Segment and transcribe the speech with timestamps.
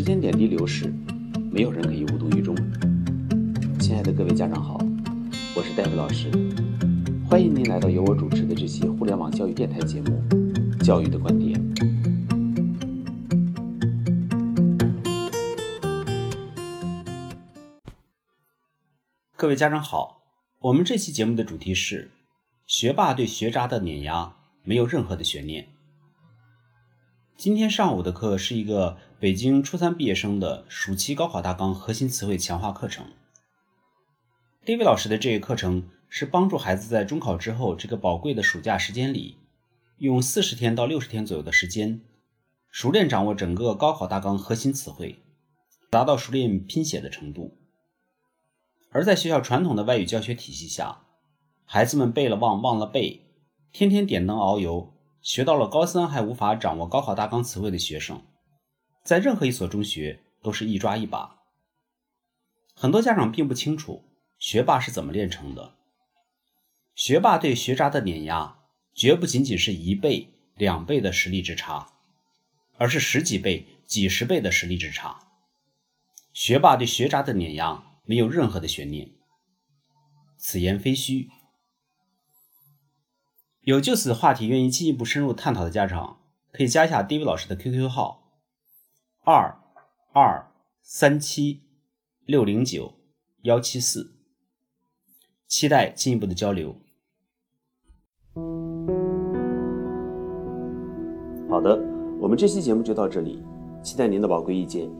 [0.00, 0.90] 时间点滴流逝，
[1.52, 2.56] 没有人可以无动于衷。
[3.78, 4.78] 亲爱的各位家长好，
[5.54, 6.30] 我是戴维老师，
[7.28, 10.22] 欢迎您来到由我主持的这期互联网教育电台节目
[10.82, 11.54] 《教育的观点》。
[19.36, 20.22] 各位家长好，
[20.60, 22.10] 我们这期节目的主题是：
[22.64, 25.68] 学霸对学渣的碾压没有任何的悬念。
[27.36, 33.04] 今天上午的课是一个北京初三毕业生的暑期高考大纲核心词汇强化课程。
[34.64, 39.36] David 老师的这个课程是帮助孩子在中考之后这个宝贵的暑假时间里，
[39.98, 42.00] 用四十天到六十天左右的时间，
[42.70, 45.22] 熟练掌握整个高考大纲核心词汇，
[45.90, 47.58] 达到熟练拼写的程度。
[48.90, 51.02] 而在学校传统的外语教学体系下，
[51.66, 53.20] 孩子们背了忘，忘了背，
[53.70, 54.94] 天天点灯熬油。
[55.20, 58.22] 学到了高三还无法掌握高考大纲词汇的学生，
[59.02, 61.42] 在任何一所中学都是一抓一把。
[62.74, 64.04] 很多家长并不清楚
[64.38, 65.74] 学霸是怎么炼成的。
[66.94, 68.58] 学霸对学渣的碾压，
[68.94, 71.94] 绝不仅仅是一倍、两倍的实力之差，
[72.76, 75.18] 而是十几倍、几十倍的实力之差。
[76.32, 79.10] 学霸对学渣的碾压没有任何的悬念，
[80.36, 81.30] 此言非虚。
[83.62, 86.20] 有就此话题愿意进一步深入探讨的家长，
[86.52, 88.19] 可以加一下 davi 老师的 QQ 号：
[89.22, 89.54] 二
[90.12, 90.46] 二
[90.80, 91.60] 三七
[92.24, 92.94] 六零九
[93.42, 94.14] 幺七四，
[95.46, 96.74] 期待进一步的交流。
[101.50, 101.78] 好的，
[102.18, 103.42] 我们这期节目就到这里，
[103.82, 104.90] 期待您的宝贵意见。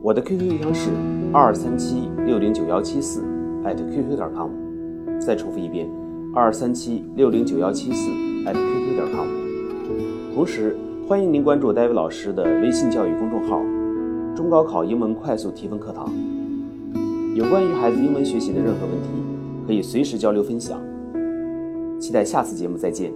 [0.00, 0.90] 我的 QQ 邮箱是
[1.32, 3.22] 二三七六零九幺七四
[3.64, 5.90] @QQ 点 com，再重复一遍。
[6.32, 8.08] 二三七六零九幺七四
[8.44, 9.26] @QQ 点 com，
[10.32, 10.76] 同时
[11.08, 13.62] 欢迎您关注戴维老师的微信教育公众号
[14.34, 16.12] “中高考英文快速提分课堂”。
[17.36, 19.08] 有关于孩子英文学习的任何问题，
[19.68, 20.80] 可以随时交流分享。
[22.00, 23.12] 期待下次节目再见。